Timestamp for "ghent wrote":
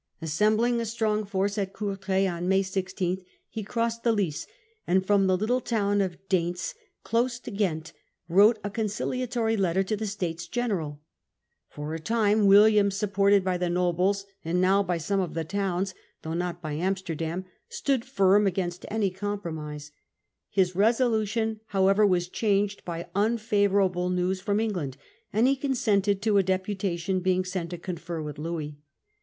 7.51-8.55